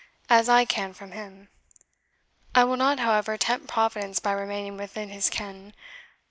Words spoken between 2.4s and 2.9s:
I will